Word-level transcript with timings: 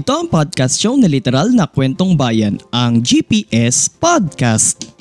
Ito 0.00 0.16
ang 0.16 0.32
podcast 0.32 0.80
show 0.80 0.96
na 0.96 1.04
literal 1.04 1.52
na 1.52 1.68
kwentong 1.68 2.16
bayan, 2.16 2.56
ang 2.72 3.04
GPS 3.04 3.84
Podcast. 4.00 4.96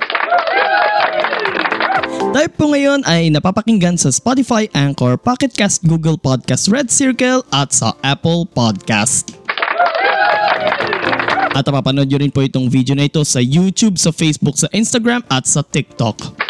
Tayo 2.35 2.49
po 2.51 2.67
ngayon 2.67 3.07
ay 3.07 3.31
napapakinggan 3.31 3.95
sa 3.95 4.11
Spotify, 4.11 4.67
Anchor, 4.75 5.15
Pocket 5.15 5.55
Cast, 5.55 5.87
Google 5.87 6.19
Podcast, 6.19 6.67
Red 6.67 6.91
Circle 6.91 7.47
at 7.55 7.71
sa 7.71 7.95
Apple 8.03 8.43
Podcast. 8.51 9.39
At 11.55 11.63
mapapanood 11.63 12.11
nyo 12.11 12.19
rin 12.19 12.35
po 12.35 12.43
itong 12.43 12.67
video 12.67 12.91
na 12.91 13.07
ito 13.07 13.23
sa 13.23 13.39
YouTube, 13.39 13.95
sa 13.95 14.11
Facebook, 14.11 14.59
sa 14.59 14.67
Instagram 14.75 15.23
at 15.31 15.47
sa 15.47 15.63
TikTok. 15.63 16.48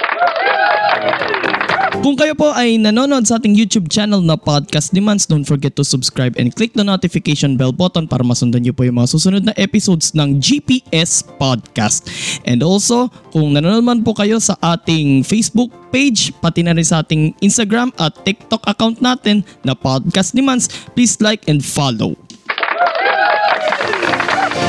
Kung 1.90 2.14
kayo 2.14 2.38
po 2.38 2.54
ay 2.54 2.78
nanonood 2.78 3.26
sa 3.26 3.42
ating 3.42 3.58
YouTube 3.58 3.90
channel 3.90 4.22
na 4.22 4.38
Podcast 4.38 4.94
Demands, 4.94 5.26
don't 5.26 5.50
forget 5.50 5.74
to 5.74 5.82
subscribe 5.82 6.38
and 6.38 6.54
click 6.54 6.78
the 6.78 6.86
notification 6.86 7.58
bell 7.58 7.74
button 7.74 8.06
para 8.06 8.22
masundan 8.22 8.62
niyo 8.62 8.78
po 8.78 8.86
yung 8.86 9.02
mga 9.02 9.10
susunod 9.10 9.42
na 9.42 9.58
episodes 9.58 10.14
ng 10.14 10.38
GPS 10.38 11.26
Podcast. 11.42 12.06
And 12.46 12.62
also, 12.62 13.10
kung 13.34 13.58
nanonood 13.58 13.82
man 13.82 14.00
po 14.06 14.14
kayo 14.14 14.38
sa 14.38 14.54
ating 14.62 15.26
Facebook 15.26 15.74
page, 15.90 16.30
pati 16.38 16.62
na 16.62 16.78
rin 16.78 16.86
sa 16.86 17.02
ating 17.02 17.34
Instagram 17.42 17.90
at 17.98 18.14
TikTok 18.22 18.70
account 18.70 19.02
natin 19.02 19.42
na 19.66 19.74
Podcast 19.74 20.38
Demands, 20.38 20.70
please 20.94 21.18
like 21.18 21.50
and 21.50 21.66
follow. 21.66 22.14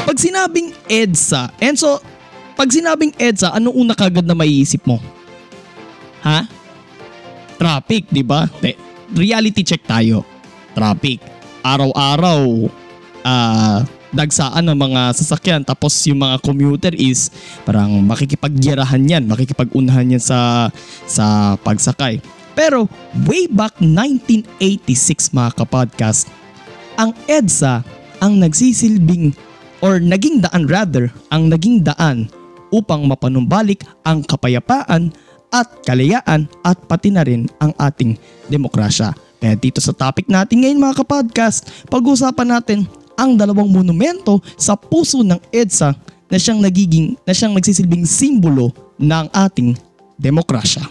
Pag 0.08 0.16
sinabing 0.16 0.72
EDSA, 0.88 1.52
Enzo, 1.60 2.00
pag 2.56 2.72
sinabing 2.72 3.12
EDSA, 3.20 3.52
ano 3.52 3.76
una 3.76 3.92
kagad 3.92 4.24
na 4.24 4.32
maiisip 4.32 4.88
mo? 4.88 4.96
Ha? 6.24 6.59
Traffic, 7.60 8.08
di 8.08 8.24
ba? 8.24 8.48
Reality 9.12 9.60
check 9.60 9.84
tayo. 9.84 10.24
Traffic. 10.72 11.20
Araw-araw, 11.60 12.72
ah, 13.20 13.84
dagsaan 14.16 14.64
ng 14.64 14.78
mga 14.80 15.12
sasakyan 15.12 15.60
tapos 15.62 15.92
yung 16.08 16.24
mga 16.24 16.40
commuter 16.40 16.92
is 16.96 17.28
parang 17.68 18.00
makikipagyarahan 18.02 19.04
yan, 19.04 19.22
makikipagunahan 19.28 20.16
yan 20.16 20.22
sa, 20.22 20.72
sa 21.04 21.54
pagsakay. 21.60 22.18
Pero 22.56 22.88
way 23.28 23.44
back 23.46 23.76
1986 23.78 25.36
mga 25.36 25.50
kapodcast, 25.60 26.32
ang 26.96 27.12
EDSA 27.28 27.84
ang 28.20 28.36
nagsisilbing 28.36 29.32
or 29.80 29.96
naging 29.98 30.44
daan 30.44 30.68
rather, 30.68 31.08
ang 31.32 31.48
naging 31.48 31.80
daan 31.80 32.28
upang 32.70 33.08
mapanumbalik 33.08 33.82
ang 34.04 34.22
kapayapaan 34.22 35.10
at 35.50 35.66
kalayaan 35.82 36.46
at 36.62 36.78
pati 36.86 37.10
na 37.10 37.26
rin 37.26 37.50
ang 37.58 37.74
ating 37.76 38.16
demokrasya. 38.46 39.14
Kaya 39.40 39.54
dito 39.58 39.82
sa 39.82 39.90
topic 39.90 40.30
natin 40.30 40.62
ngayon 40.62 40.78
mga 40.78 41.02
kapodcast, 41.02 41.86
pag-uusapan 41.90 42.48
natin 42.58 42.78
ang 43.18 43.36
dalawang 43.36 43.68
monumento 43.68 44.40
sa 44.56 44.78
puso 44.78 45.20
ng 45.20 45.38
EDSA 45.52 45.92
na 46.30 46.36
siyang 46.38 46.62
nagiging 46.62 47.18
na 47.26 47.34
siyang 47.34 47.52
nagsisilbing 47.52 48.06
simbolo 48.06 48.70
ng 48.96 49.26
ating 49.34 49.76
demokrasya. 50.16 50.86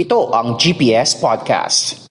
Ito 0.00 0.32
ang 0.32 0.56
GPS 0.56 1.12
Podcast. 1.20 2.09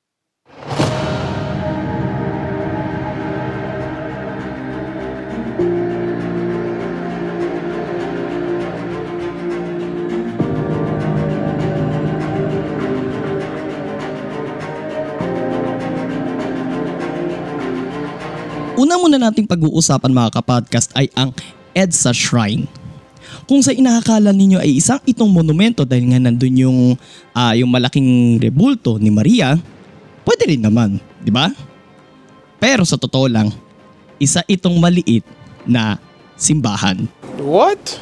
Una 18.79 18.95
muna 18.95 19.19
nating 19.19 19.43
pag-uusapan 19.43 20.07
mga 20.07 20.39
kapodcast 20.39 20.95
ay 20.95 21.11
ang 21.11 21.35
EDSA 21.75 22.15
Shrine. 22.15 22.63
Kung 23.43 23.59
sa 23.59 23.75
inakakala 23.75 24.31
ninyo 24.31 24.55
ay 24.55 24.79
isang 24.79 25.03
itong 25.03 25.27
monumento 25.27 25.83
dahil 25.83 26.07
nga 26.07 26.23
nandun 26.23 26.55
yung, 26.55 26.79
ah, 27.35 27.51
yung 27.59 27.67
malaking 27.67 28.39
rebulto 28.39 28.95
ni 28.95 29.11
Maria, 29.11 29.59
pwede 30.23 30.55
rin 30.55 30.63
naman, 30.63 30.95
di 31.19 31.27
ba? 31.27 31.51
Pero 32.55 32.87
sa 32.87 32.95
totoo 32.95 33.27
lang, 33.27 33.51
isa 34.15 34.47
itong 34.47 34.79
maliit 34.79 35.27
na 35.67 35.99
simbahan. 36.39 37.03
What? 37.43 37.99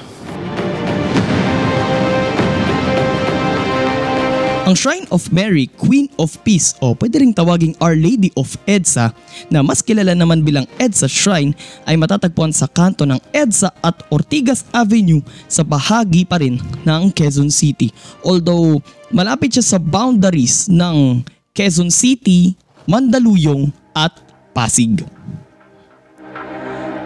Ang 4.68 4.76
Shrine 4.76 5.08
of 5.16 5.32
Mary, 5.32 5.72
Queen 5.80 6.12
of 6.20 6.36
Peace 6.44 6.76
o 6.84 6.92
pwede 6.92 7.24
ring 7.24 7.32
tawaging 7.32 7.72
Our 7.80 7.96
Lady 7.96 8.36
of 8.36 8.60
EDSA 8.68 9.16
na 9.48 9.64
mas 9.64 9.80
kilala 9.80 10.12
naman 10.12 10.44
bilang 10.44 10.68
EDSA 10.76 11.08
Shrine 11.08 11.56
ay 11.88 11.96
matatagpuan 11.96 12.52
sa 12.52 12.68
kanto 12.68 13.08
ng 13.08 13.16
EDSA 13.32 13.72
at 13.80 13.96
Ortigas 14.12 14.68
Avenue 14.76 15.24
sa 15.48 15.64
bahagi 15.64 16.28
pa 16.28 16.44
rin 16.44 16.60
ng 16.84 17.04
Quezon 17.16 17.48
City. 17.48 17.96
Although 18.28 18.84
malapit 19.08 19.56
siya 19.56 19.64
sa 19.64 19.80
boundaries 19.80 20.68
ng 20.68 21.24
Quezon 21.56 21.88
City, 21.88 22.60
Mandaluyong 22.92 23.72
at 23.96 24.20
Pasig. 24.52 25.00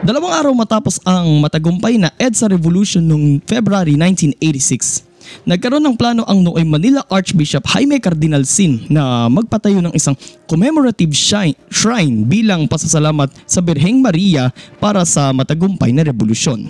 Dalawang 0.02 0.34
araw 0.34 0.54
matapos 0.58 0.98
ang 1.06 1.46
matagumpay 1.46 2.02
na 2.02 2.10
EDSA 2.18 2.50
Revolution 2.58 3.06
noong 3.06 3.38
February 3.46 3.94
1986, 3.94 5.11
nagkaroon 5.48 5.84
ng 5.84 5.98
plano 5.98 6.22
ang 6.28 6.42
nooy 6.42 6.64
Manila 6.64 7.02
Archbishop 7.10 7.66
Jaime 7.74 7.98
Cardinal 7.98 8.46
Sin 8.46 8.86
na 8.88 9.28
magpatayo 9.28 9.82
ng 9.82 9.94
isang 9.96 10.16
commemorative 10.46 11.12
shrine, 11.16 12.18
bilang 12.28 12.68
pasasalamat 12.68 13.32
sa 13.48 13.60
Birheng 13.60 14.04
Maria 14.04 14.54
para 14.78 15.04
sa 15.08 15.32
matagumpay 15.32 15.92
na 15.96 16.06
revolusyon. 16.06 16.70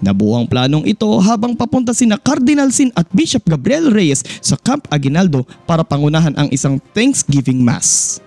Nabuo 0.00 0.34
ang 0.34 0.48
planong 0.48 0.88
ito 0.88 1.06
habang 1.20 1.54
papunta 1.54 1.92
sina 1.92 2.16
Cardinal 2.18 2.72
Sin 2.72 2.90
at 2.96 3.06
Bishop 3.12 3.44
Gabriel 3.46 3.92
Reyes 3.92 4.24
sa 4.40 4.56
Camp 4.58 4.88
Aguinaldo 4.88 5.44
para 5.68 5.84
pangunahan 5.84 6.34
ang 6.34 6.48
isang 6.50 6.80
Thanksgiving 6.96 7.62
Mass. 7.62 8.18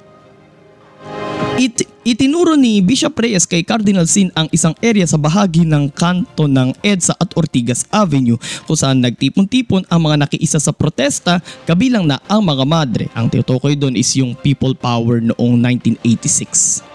It, 1.59 1.83
itinuro 2.01 2.57
ni 2.57 2.81
Bishop 2.81 3.13
Reyes 3.17 3.45
kay 3.45 3.61
Cardinal 3.61 4.09
Sin 4.09 4.33
ang 4.33 4.49
isang 4.49 4.73
area 4.81 5.05
sa 5.05 5.21
bahagi 5.21 5.63
ng 5.65 5.93
kanto 5.93 6.49
ng 6.49 6.73
EDSA 6.81 7.13
at 7.17 7.29
Ortigas 7.37 7.85
Avenue 7.93 8.37
kung 8.65 8.77
saan 8.77 9.01
nagtipon-tipon 9.05 9.85
ang 9.87 9.99
mga 10.01 10.27
nakiisa 10.27 10.57
sa 10.57 10.73
protesta 10.73 11.39
kabilang 11.69 12.05
na 12.09 12.17
ang 12.25 12.41
mga 12.41 12.63
madre. 12.65 13.05
Ang 13.13 13.29
tinutukoy 13.29 13.77
doon 13.77 13.93
is 13.93 14.09
yung 14.17 14.33
people 14.33 14.73
power 14.73 15.21
noong 15.21 15.55
1986. 15.57 16.90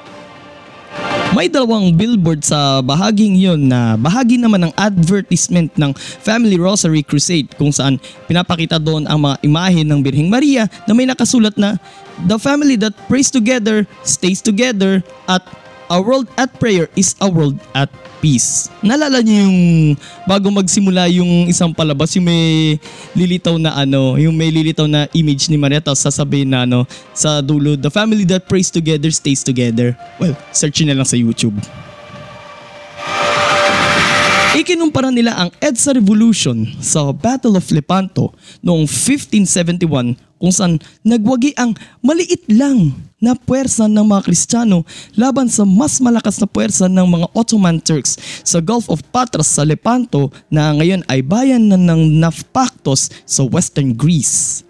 May 1.37 1.53
dalawang 1.53 1.93
billboard 1.93 2.49
sa 2.49 2.81
bahaging 2.81 3.37
yon 3.37 3.69
na 3.69 3.93
bahagi 4.01 4.41
naman 4.41 4.57
ng 4.65 4.73
advertisement 4.73 5.69
ng 5.77 5.93
Family 6.25 6.57
Rosary 6.57 7.05
Crusade 7.05 7.53
kung 7.60 7.69
saan 7.69 8.01
pinapakita 8.25 8.81
doon 8.81 9.05
ang 9.05 9.21
mga 9.21 9.45
imahe 9.45 9.84
ng 9.84 10.01
Birheng 10.01 10.33
Maria 10.33 10.65
na 10.89 10.97
may 10.97 11.05
nakasulat 11.05 11.53
na 11.60 11.77
The 12.25 12.41
family 12.41 12.81
that 12.81 12.97
prays 13.05 13.28
together 13.28 13.84
stays 14.01 14.41
together 14.41 15.05
at 15.28 15.45
a 15.93 16.01
world 16.01 16.25
at 16.41 16.57
prayer 16.57 16.89
is 16.97 17.13
a 17.21 17.28
world 17.28 17.60
at 17.77 17.93
peace. 18.27 18.67
Nalala 18.83 19.23
niyo 19.23 19.47
yung 19.47 19.61
bago 20.27 20.51
magsimula 20.51 21.07
yung 21.15 21.47
isang 21.47 21.71
palabas 21.71 22.11
yung 22.19 22.27
may 22.27 22.75
lilitaw 23.15 23.55
na 23.55 23.78
ano, 23.78 24.19
yung 24.19 24.34
may 24.34 24.51
lilitaw 24.51 24.91
na 24.91 25.07
image 25.15 25.47
ni 25.47 25.55
Maria 25.55 25.78
tapos 25.78 26.03
sasabihin 26.03 26.51
na 26.51 26.67
ano 26.67 26.83
sa 27.15 27.39
dulo, 27.39 27.78
the 27.78 27.87
family 27.87 28.27
that 28.27 28.51
prays 28.51 28.67
together 28.67 29.07
stays 29.15 29.47
together. 29.47 29.95
Well, 30.19 30.34
search 30.51 30.83
na 30.83 30.99
lang 30.99 31.07
sa 31.07 31.15
YouTube. 31.15 31.55
Ikinumpara 34.66 35.15
nila 35.15 35.39
ang 35.39 35.54
EDSA 35.63 35.95
Revolution 35.95 36.66
sa 36.83 37.15
Battle 37.15 37.54
of 37.54 37.71
Lepanto 37.71 38.34
noong 38.66 38.83
1571 38.91 40.18
kung 40.42 40.51
saan 40.51 40.83
nagwagi 41.07 41.54
ang 41.54 41.71
maliit 42.03 42.42
lang 42.51 42.91
na 43.22 43.39
puwersa 43.39 43.86
ng 43.86 44.03
mga 44.03 44.27
Kristiyano 44.27 44.83
laban 45.15 45.47
sa 45.47 45.63
mas 45.63 46.03
malakas 46.03 46.42
na 46.42 46.51
puwersa 46.51 46.91
ng 46.91 47.07
mga 47.07 47.27
Ottoman 47.39 47.78
Turks 47.78 48.18
sa 48.42 48.59
Gulf 48.59 48.91
of 48.91 49.07
Patras 49.15 49.54
sa 49.54 49.63
Lepanto 49.63 50.34
na 50.51 50.74
ngayon 50.74 51.07
ay 51.07 51.22
bayan 51.22 51.71
na 51.71 51.78
ng 51.78 52.19
Nafpaktos 52.19 53.22
sa 53.22 53.47
Western 53.47 53.95
Greece 53.95 54.66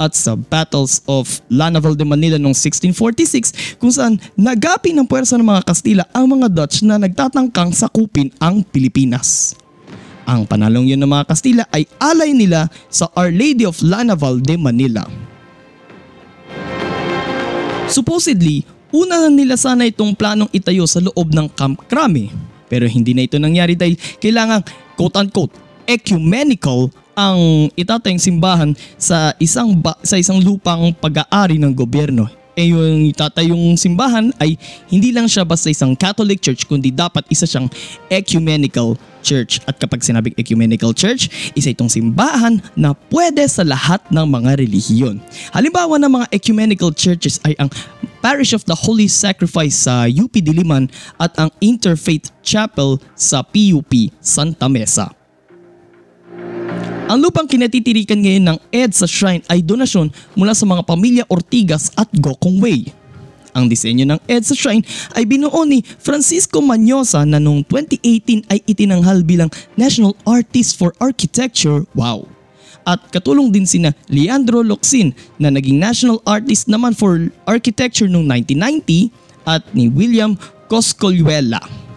at 0.00 0.16
sa 0.16 0.32
Battles 0.32 1.04
of 1.04 1.44
Lanaval 1.52 1.92
de 1.92 2.08
Manila 2.08 2.40
noong 2.40 2.56
1646 2.56 3.76
kung 3.76 3.92
saan 3.92 4.16
nagapi 4.32 4.96
ng 4.96 5.04
puwersa 5.04 5.36
ng 5.36 5.44
mga 5.44 5.62
Kastila 5.68 6.04
ang 6.16 6.32
mga 6.32 6.48
Dutch 6.48 6.80
na 6.80 6.96
nagtatangkang 6.96 7.76
sakupin 7.76 8.32
ang 8.40 8.64
Pilipinas. 8.64 9.52
Ang 10.24 10.48
panalong 10.48 10.88
yun 10.88 10.96
ng 10.96 11.12
mga 11.12 11.28
Kastila 11.28 11.68
ay 11.68 11.84
alay 12.00 12.32
nila 12.32 12.72
sa 12.88 13.12
Our 13.12 13.28
Lady 13.28 13.68
of 13.68 13.76
Lanaval 13.84 14.40
de 14.40 14.56
Manila. 14.56 15.04
Supposedly, 17.90 18.64
una 18.94 19.26
na 19.26 19.30
nila 19.30 19.60
sana 19.60 19.84
itong 19.84 20.16
planong 20.16 20.48
itayo 20.54 20.86
sa 20.88 21.02
loob 21.04 21.34
ng 21.34 21.50
Camp 21.52 21.76
Crame. 21.90 22.30
Pero 22.70 22.86
hindi 22.86 23.12
na 23.12 23.26
ito 23.26 23.36
nangyari 23.36 23.74
dahil 23.74 23.98
kailangan 24.22 24.62
quote-unquote 24.94 25.50
ecumenical 25.90 26.94
ang 27.14 27.70
itatayong 27.74 28.22
simbahan 28.22 28.70
sa 28.96 29.34
isang 29.38 29.74
ba- 29.76 29.98
sa 30.02 30.16
isang 30.16 30.38
lupang 30.40 30.94
pag-aari 30.96 31.58
ng 31.58 31.72
gobyerno. 31.74 32.28
Eh 32.58 32.74
yung 32.74 33.08
itatayong 33.08 33.78
simbahan 33.78 34.34
ay 34.36 34.58
hindi 34.90 35.14
lang 35.14 35.30
siya 35.30 35.46
basta 35.46 35.70
isang 35.70 35.94
Catholic 35.94 36.42
church 36.42 36.66
kundi 36.66 36.90
dapat 36.90 37.24
isa 37.30 37.46
siyang 37.46 37.70
ecumenical 38.10 38.98
church. 39.22 39.62
At 39.64 39.78
kapag 39.78 40.02
sinabing 40.02 40.34
ecumenical 40.36 40.90
church, 40.92 41.30
isa 41.54 41.70
itong 41.70 41.88
simbahan 41.88 42.58
na 42.74 42.92
pwede 43.08 43.46
sa 43.46 43.62
lahat 43.62 44.02
ng 44.10 44.26
mga 44.26 44.60
relihiyon. 44.60 45.22
Halimbawa 45.54 45.96
ng 46.02 46.12
mga 46.20 46.26
ecumenical 46.34 46.90
churches 46.90 47.38
ay 47.46 47.54
ang 47.56 47.70
Parish 48.20 48.52
of 48.52 48.68
the 48.68 48.76
Holy 48.76 49.08
Sacrifice 49.08 49.88
sa 49.88 50.04
UP 50.04 50.32
Diliman 50.36 50.92
at 51.16 51.32
ang 51.40 51.48
Interfaith 51.64 52.28
Chapel 52.44 53.00
sa 53.16 53.40
PUP 53.40 54.12
Santa 54.20 54.68
Mesa. 54.68 55.19
Ang 57.10 57.26
lupang 57.26 57.50
kinatitirikan 57.50 58.22
ngayon 58.22 58.54
ng 58.54 58.58
EDSA 58.70 59.10
Shrine 59.10 59.42
ay 59.50 59.66
donasyon 59.66 60.14
mula 60.38 60.54
sa 60.54 60.62
mga 60.62 60.86
pamilya 60.86 61.24
Ortigas 61.26 61.90
at 61.98 62.06
Gokong 62.14 62.62
Way. 62.62 62.94
Ang 63.50 63.66
disenyo 63.66 64.06
ng 64.06 64.22
EDSA 64.30 64.54
Shrine 64.54 64.86
ay 65.18 65.26
binuo 65.26 65.66
ni 65.66 65.82
Francisco 65.82 66.62
Manyosa 66.62 67.26
na 67.26 67.42
noong 67.42 67.66
2018 67.66 68.46
ay 68.46 68.62
itinanghal 68.62 69.26
bilang 69.26 69.50
National 69.74 70.14
Artist 70.22 70.78
for 70.78 70.94
Architecture. 71.02 71.82
Wow! 71.98 72.30
At 72.86 73.02
katulong 73.10 73.50
din 73.50 73.66
sina 73.66 73.90
Leandro 74.06 74.62
Locsin 74.62 75.10
na 75.34 75.50
naging 75.50 75.82
National 75.82 76.22
Artist 76.22 76.70
naman 76.70 76.94
for 76.94 77.26
Architecture 77.42 78.06
noong 78.06 78.30
1990 78.46 79.10
at 79.50 79.66
ni 79.74 79.90
William 79.90 80.38
Coscolluela. 80.70 81.89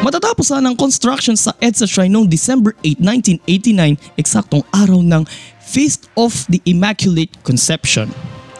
Matatapos 0.00 0.48
sana 0.48 0.72
ang 0.72 0.76
construction 0.80 1.36
sa 1.36 1.52
EDSA 1.60 1.84
Shrine 1.84 2.08
noong 2.08 2.24
December 2.24 2.72
8, 2.80 3.04
1989, 3.44 4.00
eksaktong 4.16 4.64
araw 4.72 5.04
ng 5.04 5.28
Feast 5.60 6.08
of 6.16 6.32
the 6.48 6.56
Immaculate 6.64 7.28
Conception. 7.44 8.08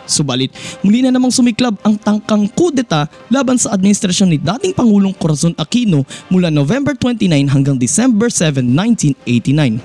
Subalit, 0.05 0.53
muli 0.85 1.01
na 1.01 1.09
namang 1.09 1.33
sumiklab 1.33 1.81
ang 1.81 1.97
tangkang 1.97 2.45
kudeta 2.53 3.09
laban 3.33 3.57
sa 3.57 3.73
administrasyon 3.73 4.37
ni 4.37 4.37
dating 4.37 4.77
Pangulong 4.77 5.17
Corazon 5.17 5.57
Aquino 5.57 6.05
mula 6.29 6.53
November 6.53 6.93
29 6.93 7.33
hanggang 7.49 7.81
December 7.81 8.29
7, 8.29 8.61
1989. 8.61 9.81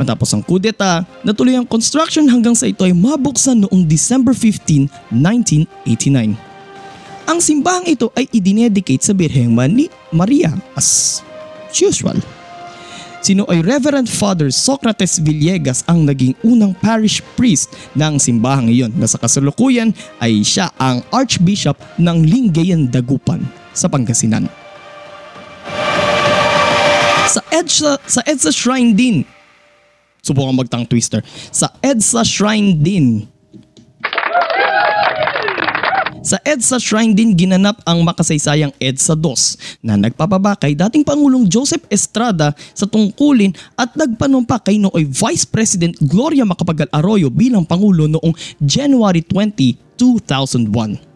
Matapos 0.00 0.32
ang 0.32 0.40
kudeta, 0.40 1.04
natuloy 1.20 1.60
ang 1.60 1.68
construction 1.68 2.32
hanggang 2.32 2.56
sa 2.56 2.64
ito 2.64 2.80
ay 2.80 2.96
mabuksan 2.96 3.68
noong 3.68 3.84
December 3.84 4.32
15, 4.32 4.88
1989. 5.12 6.45
Ang 7.26 7.42
simbahang 7.42 7.90
ito 7.90 8.14
ay 8.14 8.30
idinedicate 8.30 9.02
sa 9.02 9.10
Birheng 9.10 9.50
Maria 10.14 10.54
as 10.78 11.18
usual. 11.74 12.14
Sino 13.18 13.42
ay 13.50 13.66
Reverend 13.66 14.06
Father 14.06 14.54
Socrates 14.54 15.18
Villegas 15.18 15.82
ang 15.90 16.06
naging 16.06 16.38
unang 16.46 16.70
parish 16.78 17.18
priest 17.34 17.74
ng 17.98 18.22
simbahang 18.22 18.70
iyon 18.70 18.94
na 18.94 19.10
sa 19.10 19.18
kasalukuyan 19.18 19.90
ay 20.22 20.46
siya 20.46 20.70
ang 20.78 21.02
Archbishop 21.10 21.74
ng 21.98 22.22
Lingayen 22.22 22.86
Dagupan 22.86 23.42
sa 23.74 23.90
Pangasinan. 23.90 24.46
Sa 27.26 27.42
EDSA, 27.50 27.98
sa 28.06 28.22
EDSA 28.22 28.54
Shrine 28.54 28.94
din, 28.94 29.16
subukan 30.22 30.54
magtang 30.54 30.86
twister, 30.86 31.26
sa 31.50 31.74
EDSA 31.82 32.22
Shrine 32.22 32.78
din 32.78 33.26
sa 36.26 36.42
EDSA 36.42 36.82
Shrine 36.82 37.14
din 37.14 37.38
ginanap 37.38 37.78
ang 37.86 38.02
makasaysayang 38.02 38.74
EDSA 38.82 39.14
2 39.14 39.86
na 39.86 39.94
nagpapaba 39.94 40.58
kay 40.58 40.74
dating 40.74 41.06
Pangulong 41.06 41.46
Joseph 41.46 41.86
Estrada 41.86 42.50
sa 42.74 42.90
tungkulin 42.90 43.54
at 43.78 43.94
nagpanumpa 43.94 44.58
kay 44.66 44.82
nooy 44.82 45.06
Vice 45.06 45.46
President 45.46 45.94
Gloria 46.02 46.42
Macapagal 46.42 46.90
Arroyo 46.90 47.30
bilang 47.30 47.62
Pangulo 47.62 48.10
noong 48.10 48.34
January 48.58 49.22
20, 49.22 49.78
2001. 49.94 51.06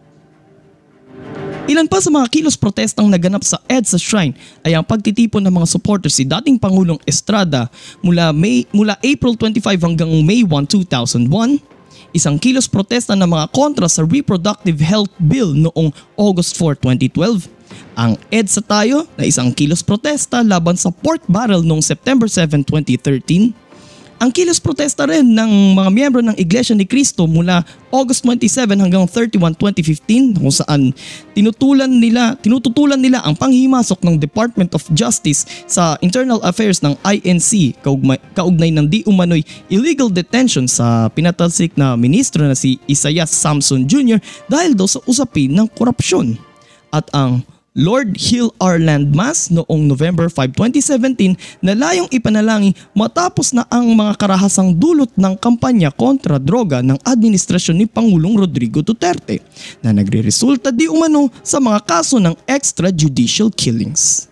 Ilan 1.69 1.85
pa 1.91 2.01
sa 2.01 2.09
mga 2.09 2.31
kilos 2.31 2.55
protestang 2.55 3.11
naganap 3.11 3.43
sa 3.43 3.59
EDSA 3.67 3.99
Shrine 3.99 4.33
ay 4.63 4.79
ang 4.79 4.87
pagtitipon 4.87 5.43
ng 5.43 5.53
mga 5.61 5.67
supporters 5.67 6.15
si 6.15 6.23
dating 6.23 6.55
Pangulong 6.55 6.97
Estrada 7.03 7.67
mula, 7.99 8.31
May, 8.31 8.63
mula 8.71 8.95
April 9.03 9.35
25 9.35 9.75
hanggang 9.77 10.09
May 10.23 10.47
1, 10.47 10.51
2001, 10.71 11.80
isang 12.11 12.35
kilos 12.39 12.67
protesta 12.67 13.15
ng 13.15 13.27
mga 13.27 13.45
kontra 13.51 13.87
sa 13.87 14.03
Reproductive 14.03 14.79
Health 14.79 15.11
Bill 15.19 15.55
noong 15.55 15.91
August 16.19 16.55
4, 16.59 16.79
2012, 16.83 17.47
ang 17.95 18.15
EDSA 18.31 18.61
tayo 18.63 19.07
na 19.15 19.27
isang 19.27 19.51
kilos 19.51 19.83
protesta 19.83 20.43
laban 20.43 20.75
sa 20.75 20.91
pork 20.91 21.23
barrel 21.27 21.63
noong 21.63 21.83
September 21.83 22.27
7, 22.27 22.63
2013, 22.67 23.51
ang 24.21 24.29
kilos 24.29 24.61
protesta 24.61 25.09
rin 25.09 25.33
ng 25.33 25.73
mga 25.73 25.89
miyembro 25.89 26.21
ng 26.21 26.37
Iglesia 26.37 26.77
ni 26.77 26.85
Cristo 26.85 27.25
mula 27.25 27.65
August 27.89 28.21
27 28.21 28.77
hanggang 28.77 29.09
31, 29.09 29.57
2015 29.57 30.37
kung 30.37 30.53
saan 30.53 30.93
tinutulan 31.33 31.89
nila, 31.89 32.37
tinututulan 32.37 33.01
nila 33.01 33.25
ang 33.25 33.33
panghimasok 33.33 33.97
ng 34.05 34.21
Department 34.21 34.77
of 34.77 34.85
Justice 34.93 35.65
sa 35.65 35.97
Internal 36.05 36.37
Affairs 36.45 36.85
ng 36.85 36.93
INC 37.01 37.81
kaugnay, 37.81 38.21
kaugnay 38.37 38.69
ng 38.69 38.85
di 38.85 39.01
umano'y 39.09 39.41
illegal 39.73 40.13
detention 40.13 40.69
sa 40.69 41.09
pinatalsik 41.09 41.73
na 41.73 41.97
ministro 41.97 42.45
na 42.45 42.53
si 42.53 42.77
Isaias 42.85 43.33
Samson 43.33 43.89
Jr. 43.89 44.21
dahil 44.45 44.77
daw 44.77 44.85
sa 44.85 45.01
usapin 45.09 45.49
ng 45.49 45.65
korupsyon. 45.73 46.37
At 46.93 47.09
ang 47.09 47.41
Lord 47.71 48.19
Heal 48.19 48.51
Our 48.59 48.83
Land 48.83 49.15
Mass 49.15 49.47
noong 49.47 49.87
November 49.87 50.27
5, 50.27 50.59
2017 50.59 51.63
na 51.63 51.71
layong 51.71 52.11
ipanalangin 52.11 52.75
matapos 52.91 53.55
na 53.55 53.63
ang 53.71 53.95
mga 53.95 54.19
karahasang 54.19 54.75
dulot 54.75 55.07
ng 55.15 55.39
kampanya 55.39 55.87
kontra 55.87 56.35
droga 56.35 56.83
ng 56.83 56.99
administrasyon 56.99 57.79
ni 57.79 57.87
Pangulong 57.87 58.35
Rodrigo 58.35 58.83
Duterte 58.83 59.39
na 59.79 59.95
nagre-resulta 59.95 60.67
di 60.75 60.91
umano 60.91 61.31
sa 61.47 61.63
mga 61.63 61.79
kaso 61.87 62.19
ng 62.19 62.35
extrajudicial 62.43 63.47
killings. 63.55 64.27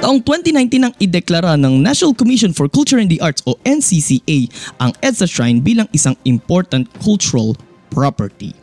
Taong 0.00 0.24
2019 0.24 0.80
nang 0.80 0.96
ideklara 0.96 1.60
ng 1.60 1.76
National 1.76 2.16
Commission 2.16 2.56
for 2.56 2.72
Culture 2.72 2.96
and 2.96 3.12
the 3.12 3.20
Arts 3.20 3.44
o 3.44 3.52
NCCA 3.68 4.48
ang 4.80 4.96
EDSA 5.04 5.28
Shrine 5.28 5.60
bilang 5.60 5.92
isang 5.92 6.16
important 6.24 6.88
cultural 7.04 7.52
property. 7.92 8.56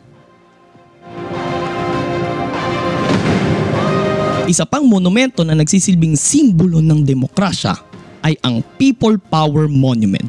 Isa 4.44 4.68
pang 4.68 4.84
monumento 4.84 5.40
na 5.40 5.56
nagsisilbing 5.56 6.20
simbolo 6.20 6.84
ng 6.84 7.00
demokrasya 7.00 7.80
ay 8.20 8.36
ang 8.44 8.60
People 8.76 9.16
Power 9.16 9.72
Monument. 9.72 10.28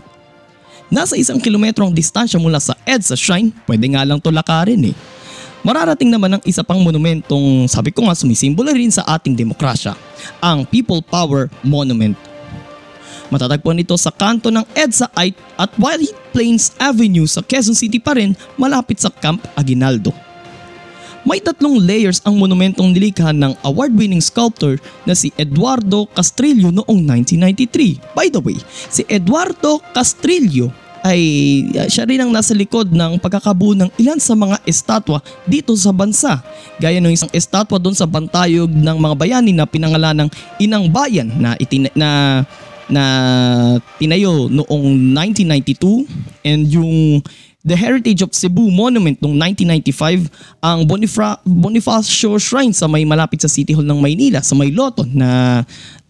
Nasa 0.87 1.19
isang 1.19 1.35
kilometro 1.35 1.83
ang 1.83 1.91
distansya 1.91 2.39
mula 2.39 2.63
sa 2.63 2.79
EDSA 2.87 3.19
Shrine, 3.19 3.51
pwede 3.67 3.91
nga 3.91 4.07
lang 4.07 4.23
tulakarin 4.23 4.87
eh. 4.87 4.95
Mararating 5.67 6.07
naman 6.07 6.31
ang 6.31 6.43
isa 6.47 6.63
pang 6.63 6.79
monumentong 6.79 7.67
sabi 7.67 7.91
ko 7.91 8.07
nga 8.07 8.15
sumisimbolo 8.15 8.71
rin 8.71 8.93
sa 8.93 9.03
ating 9.03 9.35
demokrasya, 9.35 9.99
ang 10.39 10.63
People 10.63 11.03
Power 11.03 11.51
Monument. 11.59 12.15
Matatagpuan 13.27 13.83
ito 13.83 13.99
sa 13.99 14.15
kanto 14.15 14.47
ng 14.47 14.63
EDSA 14.71 15.11
at 15.59 15.71
White 15.75 16.15
Plains 16.31 16.71
Avenue 16.79 17.27
sa 17.27 17.43
Quezon 17.43 17.75
City 17.75 17.99
pa 17.99 18.15
rin 18.15 18.31
malapit 18.55 18.95
sa 18.95 19.11
Camp 19.11 19.43
Aguinaldo. 19.59 20.24
May 21.25 21.41
tatlong 21.41 21.81
layers 21.81 22.21
ang 22.21 22.37
monumentong 22.37 22.93
nilikha 22.93 23.33
ng 23.33 23.57
award-winning 23.65 24.21
sculptor 24.21 24.77
na 25.09 25.17
si 25.17 25.33
Eduardo 25.41 26.05
Castrillo 26.13 26.69
noong 26.69 27.01
1993. 27.01 28.13
By 28.13 28.29
the 28.29 28.37
way, 28.37 28.61
si 28.93 29.01
Eduardo 29.09 29.81
Castrillo 29.89 30.69
ay 31.01 31.21
uh, 31.77 31.89
siya 31.89 32.05
rin 32.05 32.21
ang 32.21 32.29
nasa 32.33 32.53
likod 32.53 32.93
ng 32.93 33.17
pagkakabuo 33.21 33.73
ng 33.73 33.89
ilan 34.01 34.21
sa 34.21 34.37
mga 34.37 34.61
estatwa 34.69 35.17
dito 35.49 35.73
sa 35.73 35.89
bansa. 35.89 36.45
Gaya 36.77 37.01
ng 37.01 37.13
isang 37.13 37.29
estatwa 37.33 37.81
doon 37.81 37.97
sa 37.97 38.05
bantayog 38.05 38.69
ng 38.69 38.97
mga 38.97 39.15
bayani 39.17 39.53
na 39.53 39.65
pinangalan 39.65 40.25
ng 40.25 40.29
Inang 40.61 40.89
Bayan 40.93 41.29
na, 41.41 41.57
itin- 41.57 41.93
na 41.97 42.41
na 42.85 43.03
tinayo 43.97 44.45
noong 44.45 44.93
1992 45.09 46.05
and 46.45 46.69
yung 46.69 47.17
The 47.65 47.73
Heritage 47.73 48.21
of 48.21 48.29
Cebu 48.29 48.69
Monument 48.69 49.17
noong 49.17 49.33
1995, 49.41 50.29
ang 50.61 50.85
Bonifra- 50.85 51.41
Bonifacio 51.41 52.37
Shrine 52.37 52.77
sa 52.77 52.85
may 52.85 53.01
malapit 53.09 53.41
sa 53.41 53.49
City 53.49 53.73
Hall 53.73 53.89
ng 53.89 53.97
Maynila, 53.97 54.45
sa 54.45 54.53
may 54.53 54.69
Loton 54.69 55.09
na 55.09 55.61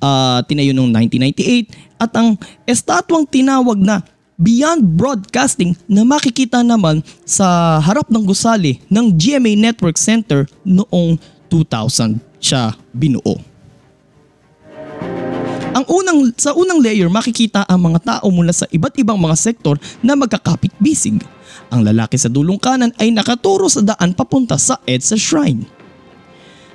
ah, 0.03 0.43
tinayo 0.43 0.75
noong 0.75 0.91
1998 0.91 2.03
at 2.03 2.11
ang 2.11 2.35
estatwang 2.67 3.23
tinawag 3.23 3.79
na 3.79 4.03
Beyond 4.35 4.99
Broadcasting 4.99 5.79
na 5.87 6.03
makikita 6.03 6.59
naman 6.59 6.99
sa 7.23 7.79
harap 7.79 8.11
ng 8.11 8.27
gusali 8.27 8.83
ng 8.91 9.15
GMA 9.15 9.55
Network 9.55 9.95
Center 9.95 10.43
noong 10.67 11.15
2000 11.47 12.19
siya 12.43 12.75
binuo. 12.91 13.54
Ang 15.75 15.83
unang 15.91 16.31
sa 16.39 16.55
unang 16.55 16.79
layer 16.79 17.11
makikita 17.11 17.67
ang 17.67 17.91
mga 17.91 17.99
tao 17.99 18.31
mula 18.31 18.55
sa 18.55 18.63
iba't 18.71 18.95
ibang 18.95 19.19
mga 19.19 19.35
sektor 19.35 19.75
na 19.99 20.15
magkakapit-bisig. 20.15 21.19
Ang 21.67 21.83
lalaki 21.83 22.15
sa 22.15 22.31
dulong 22.31 22.55
kanan 22.55 22.95
ay 22.95 23.11
nakaturo 23.11 23.67
sa 23.67 23.83
daan 23.83 24.15
papunta 24.15 24.55
sa 24.55 24.79
EDSA 24.87 25.19
Shrine. 25.19 25.67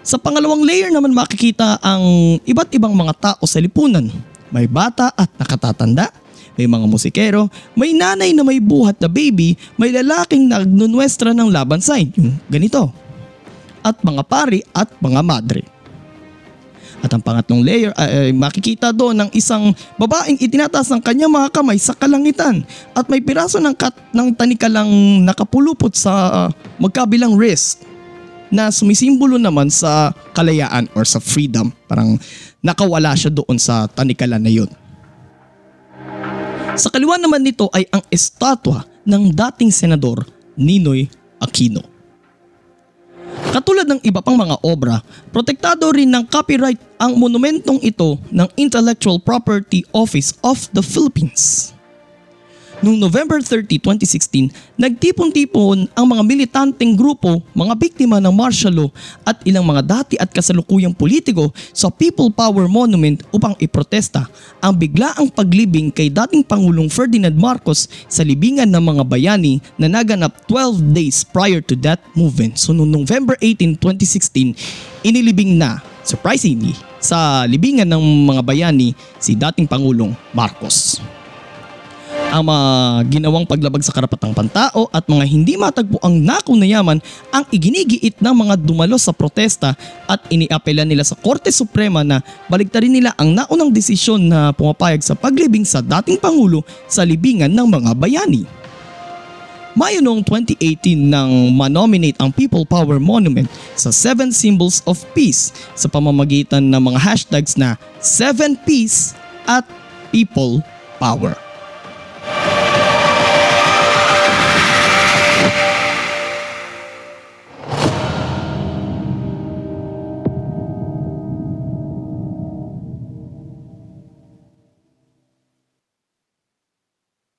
Sa 0.04 0.20
pangalawang 0.20 0.60
layer 0.68 0.92
naman 0.92 1.16
makikita 1.16 1.80
ang 1.80 2.36
iba't 2.44 2.68
ibang 2.76 2.92
mga 2.92 3.14
tao 3.16 3.44
sa 3.48 3.56
lipunan. 3.56 4.04
May 4.52 4.68
bata 4.68 5.16
at 5.16 5.32
nakatatanda, 5.32 6.12
may 6.60 6.68
mga 6.68 6.84
musikero, 6.84 7.48
may 7.72 7.96
nanay 7.96 8.36
na 8.36 8.44
may 8.44 8.60
buhat 8.60 9.00
na 9.00 9.08
baby, 9.08 9.56
may 9.80 9.96
lalaking 9.96 10.52
nagnunwestra 10.52 11.32
ng 11.32 11.48
laban 11.48 11.80
sign, 11.80 12.12
yung 12.20 12.36
ganito. 12.52 12.92
At 13.80 14.04
mga 14.04 14.28
pari 14.28 14.60
at 14.76 14.92
mga 15.00 15.20
madre. 15.24 15.79
At 17.00 17.10
ang 17.16 17.24
pangatlong 17.24 17.64
layer 17.64 17.92
ay, 17.96 18.32
makikita 18.36 18.92
doon 18.92 19.24
ng 19.24 19.30
isang 19.32 19.72
babaeng 19.96 20.36
itinataas 20.36 20.92
ng 20.92 21.00
kanyang 21.00 21.32
mga 21.32 21.48
kamay 21.48 21.80
sa 21.80 21.96
kalangitan 21.96 22.60
at 22.92 23.08
may 23.08 23.24
piraso 23.24 23.56
ng, 23.56 23.72
kat, 23.72 23.96
ng 24.12 24.36
tanikalang 24.36 25.24
nakapulupot 25.24 25.96
sa 25.96 26.12
ah, 26.28 26.48
magkabilang 26.76 27.40
wrist 27.40 27.88
na 28.52 28.68
sumisimbolo 28.68 29.38
naman 29.40 29.70
sa 29.72 30.12
kalayaan 30.36 30.90
or 30.92 31.06
sa 31.06 31.22
freedom. 31.22 31.72
Parang 31.88 32.18
nakawala 32.60 33.16
siya 33.16 33.32
doon 33.32 33.56
sa 33.56 33.88
tanikalan 33.88 34.42
na 34.42 34.52
yun. 34.52 34.68
Sa 36.76 36.92
kaliwa 36.92 37.16
naman 37.16 37.40
nito 37.40 37.70
ay 37.72 37.86
ang 37.88 38.02
estatwa 38.12 38.84
ng 39.06 39.32
dating 39.32 39.72
senador 39.72 40.26
Ninoy 40.58 41.08
Aquino. 41.40 41.80
Katulad 43.50 43.86
ng 43.86 44.00
iba 44.06 44.22
pang 44.22 44.38
mga 44.38 44.62
obra, 44.62 45.02
protektado 45.34 45.90
rin 45.90 46.06
ng 46.06 46.22
copyright 46.30 46.89
ang 47.00 47.16
monumentong 47.16 47.80
ito 47.80 48.20
ng 48.28 48.48
Intellectual 48.60 49.16
Property 49.16 49.88
Office 49.96 50.36
of 50.44 50.68
the 50.76 50.84
Philippines. 50.84 51.72
Noong 52.80 52.96
November 52.96 53.44
30, 53.44 53.76
2016, 53.76 54.80
nagtipon-tipon 54.80 55.84
ang 55.92 56.06
mga 56.08 56.22
militanteng 56.24 56.96
grupo, 56.96 57.44
mga 57.52 57.76
biktima 57.76 58.16
ng 58.24 58.32
martial 58.32 58.72
law 58.72 58.88
at 59.20 59.36
ilang 59.44 59.68
mga 59.68 59.84
dati 59.84 60.14
at 60.16 60.32
kasalukuyang 60.32 60.96
politiko 60.96 61.52
sa 61.76 61.92
People 61.92 62.32
Power 62.32 62.72
Monument 62.72 63.20
upang 63.36 63.52
iprotesta 63.60 64.24
ang 64.64 64.72
biglaang 64.72 65.28
paglibing 65.28 65.92
kay 65.92 66.08
dating 66.08 66.40
Pangulong 66.40 66.88
Ferdinand 66.88 67.36
Marcos 67.36 67.84
sa 68.08 68.24
libingan 68.24 68.72
ng 68.72 68.80
mga 68.80 69.04
bayani 69.04 69.60
na 69.76 69.84
naganap 69.84 70.40
12 70.48 70.96
days 70.96 71.20
prior 71.20 71.60
to 71.60 71.76
that 71.84 72.00
movement. 72.16 72.56
So 72.56 72.72
noong 72.72 73.04
November 73.04 73.36
18, 73.44 73.76
2016, 73.76 74.56
inilibing 75.04 75.60
na, 75.60 75.84
surprisingly, 76.00 76.72
sa 77.00 77.48
libingan 77.48 77.88
ng 77.88 78.28
mga 78.30 78.42
bayani 78.44 78.92
si 79.16 79.34
dating 79.34 79.66
Pangulong 79.66 80.12
Marcos 80.36 81.00
ang 82.30 82.46
mga 82.46 82.66
ginawang 83.10 83.44
paglabag 83.44 83.82
sa 83.82 83.90
karapatang 83.90 84.30
pantao 84.30 84.86
at 84.94 85.02
mga 85.10 85.24
hindi 85.26 85.58
matagpo 85.58 85.98
ang 85.98 86.14
nakaw 86.22 86.54
na 86.54 86.66
yaman 86.66 86.98
ang 87.34 87.44
iginigiit 87.50 88.22
ng 88.22 88.34
mga 88.46 88.54
dumalo 88.62 88.94
sa 88.96 89.10
protesta 89.10 89.74
at 90.06 90.22
iniapela 90.30 90.86
nila 90.86 91.02
sa 91.02 91.18
Korte 91.18 91.50
Suprema 91.50 92.06
na 92.06 92.22
baligtarin 92.46 92.94
nila 92.94 93.12
ang 93.18 93.34
naunang 93.34 93.74
desisyon 93.74 94.30
na 94.30 94.54
pumapayag 94.54 95.02
sa 95.02 95.18
paglibing 95.18 95.66
sa 95.66 95.82
dating 95.82 96.22
Pangulo 96.22 96.62
sa 96.86 97.02
libingan 97.02 97.50
ng 97.50 97.66
mga 97.66 97.90
bayani. 97.98 98.59
Mayo 99.80 100.04
noong 100.04 100.20
2018 100.28 101.08
nang 101.08 101.56
manominate 101.56 102.20
ang 102.20 102.28
People 102.28 102.68
Power 102.68 103.00
Monument 103.00 103.48
sa 103.72 103.88
7 103.88 104.28
Symbols 104.28 104.84
of 104.84 105.00
Peace 105.16 105.56
sa 105.72 105.88
pamamagitan 105.88 106.68
ng 106.68 106.92
mga 106.92 107.00
hashtags 107.00 107.56
na 107.56 107.80
7 107.96 108.60
Peace 108.68 109.16
at 109.48 109.64
People 110.12 110.60
Power. 111.00 111.32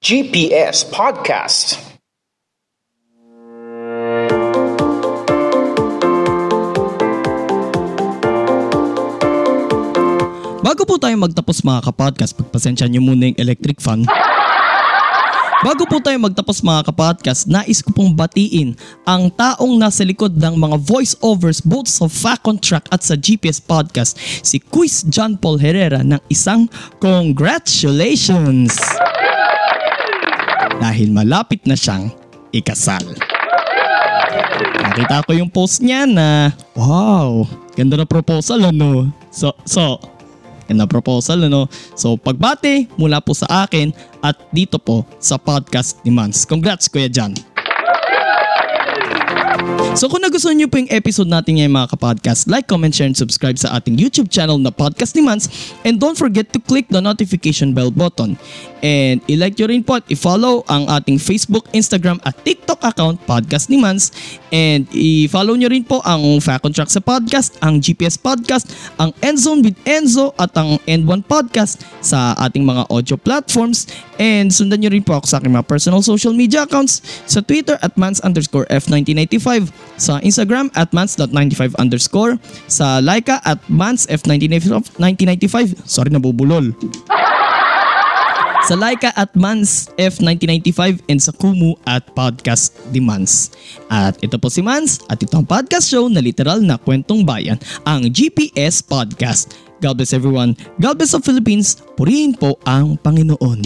GPS 0.02 0.82
Podcast. 0.90 1.91
Bago 10.92 11.08
tayo 11.08 11.24
magtapos 11.24 11.64
mga 11.64 11.88
kapodcast, 11.88 12.36
pagpasensya 12.36 12.84
nyo 12.92 13.00
muna 13.00 13.32
yung 13.32 13.40
electric 13.40 13.80
fan. 13.80 14.04
Bago 15.64 15.88
po 15.88 16.04
tayo 16.04 16.20
magtapos 16.20 16.60
mga 16.60 16.84
kapodcast, 16.92 17.48
nais 17.48 17.80
ko 17.80 17.96
pong 17.96 18.12
batiin 18.12 18.76
ang 19.08 19.32
taong 19.32 19.80
nasa 19.80 20.04
likod 20.04 20.36
ng 20.36 20.52
mga 20.52 20.76
voiceovers 20.84 21.64
both 21.64 21.88
sa 21.88 22.12
Fact 22.12 22.44
on 22.44 22.60
Track 22.60 22.92
at 22.92 23.08
sa 23.08 23.16
GPS 23.16 23.64
Podcast, 23.64 24.20
si 24.44 24.60
Quiz 24.60 25.08
John 25.08 25.40
Paul 25.40 25.64
Herrera 25.64 26.04
ng 26.04 26.20
isang 26.28 26.68
congratulations! 27.00 28.76
Dahil 30.76 31.08
malapit 31.08 31.64
na 31.64 31.80
siyang 31.80 32.12
ikasal. 32.52 33.08
Nakita 34.76 35.24
ko 35.24 35.40
yung 35.40 35.48
post 35.48 35.80
niya 35.80 36.04
na, 36.04 36.52
wow, 36.76 37.48
ganda 37.80 37.96
na 37.96 38.04
proposal 38.04 38.68
ano. 38.68 39.08
So, 39.32 39.56
so, 39.64 39.96
ganda 40.66 40.86
proposal 40.90 41.46
ano. 41.46 41.70
So, 41.94 42.18
pagbati 42.18 42.90
mula 42.98 43.22
po 43.22 43.34
sa 43.38 43.68
akin 43.68 43.94
at 44.22 44.38
dito 44.54 44.78
po 44.78 45.06
sa 45.18 45.38
podcast 45.38 46.02
ni 46.06 46.14
Mans. 46.14 46.46
Congrats 46.46 46.90
Kuya 46.90 47.10
John. 47.10 47.51
So 49.92 50.08
kung 50.08 50.24
nagustuhan 50.24 50.56
niyo 50.56 50.72
po 50.72 50.80
yung 50.80 50.88
episode 50.88 51.28
natin 51.28 51.60
ngayon 51.60 51.76
mga 51.76 51.94
kapodcast, 51.94 52.48
like, 52.48 52.66
comment, 52.66 52.96
share, 52.96 53.12
and 53.12 53.18
subscribe 53.18 53.60
sa 53.60 53.76
ating 53.76 54.00
YouTube 54.00 54.32
channel 54.32 54.56
na 54.56 54.72
Podcast 54.72 55.14
ni 55.20 55.22
Mans. 55.22 55.52
And 55.84 56.00
don't 56.00 56.16
forget 56.16 56.48
to 56.56 56.64
click 56.64 56.88
the 56.88 57.04
notification 57.04 57.76
bell 57.76 57.92
button. 57.92 58.40
And 58.80 59.20
i-like 59.28 59.60
nyo 59.60 59.68
rin 59.68 59.84
po 59.84 60.00
at 60.00 60.08
i-follow 60.08 60.64
ang 60.72 60.88
ating 60.88 61.20
Facebook, 61.20 61.68
Instagram 61.76 62.24
at 62.24 62.34
TikTok 62.42 62.82
account 62.82 63.20
Podcast 63.28 63.68
ni 63.68 63.78
Mans. 63.78 64.16
And 64.48 64.88
i-follow 64.96 65.60
nyo 65.60 65.68
rin 65.68 65.84
po 65.84 66.00
ang 66.08 66.40
Fact 66.40 66.64
on 66.66 66.72
Track 66.72 66.90
sa 66.90 67.04
podcast, 67.04 67.60
ang 67.60 67.84
GPS 67.84 68.16
Podcast, 68.16 68.72
ang 68.96 69.12
Endzone 69.20 69.62
with 69.62 69.78
Enzo 69.84 70.32
at 70.40 70.56
ang 70.56 70.80
End1 70.88 71.28
Podcast 71.28 71.84
sa 72.00 72.32
ating 72.40 72.64
mga 72.64 72.88
audio 72.88 73.20
platforms. 73.20 73.92
And 74.16 74.48
sundan 74.54 74.80
nyo 74.80 74.90
rin 74.94 75.04
po 75.04 75.20
ako 75.20 75.28
sa 75.28 75.44
aking 75.44 75.52
mga 75.52 75.68
personal 75.68 76.00
social 76.00 76.32
media 76.32 76.64
accounts 76.64 77.04
sa 77.28 77.44
Twitter 77.44 77.76
at 77.84 78.00
mans 78.00 78.24
underscore 78.24 78.70
F1995, 78.72 79.51
sa 80.00 80.22
Instagram 80.22 80.72
at 80.78 80.94
mans.95 80.96 81.76
underscore, 81.78 82.40
sa 82.72 83.02
Laika 83.04 83.44
at 83.44 83.60
mans 83.68 84.08
F1995, 84.08 85.84
sorry 85.84 86.10
nabubulol. 86.14 86.72
sa 88.62 88.78
Laika 88.78 89.10
at 89.18 89.34
Mans 89.34 89.90
F1995 89.98 91.02
and 91.10 91.18
sa 91.18 91.34
Kumu 91.34 91.74
at 91.90 92.06
Podcast 92.14 92.78
Demands. 92.94 93.50
At 93.90 94.22
ito 94.22 94.38
po 94.38 94.54
si 94.54 94.62
Mans 94.62 95.02
at 95.10 95.18
ito 95.18 95.34
ang 95.34 95.50
podcast 95.50 95.90
show 95.90 96.06
na 96.06 96.22
literal 96.22 96.62
na 96.62 96.78
kwentong 96.78 97.26
bayan, 97.26 97.58
ang 97.90 98.06
GPS 98.14 98.86
Podcast. 98.86 99.58
God 99.82 99.98
bless 99.98 100.14
everyone. 100.14 100.54
God 100.78 101.02
bless 101.02 101.18
the 101.18 101.22
Philippines. 101.26 101.82
Purihin 101.98 102.38
po 102.38 102.62
ang 102.70 103.02
Panginoon. 103.02 103.66